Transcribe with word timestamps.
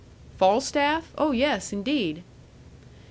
"Falstaff? 0.35 1.13
Oh, 1.15 1.29
yes, 1.31 1.71
indeed." 1.71 2.23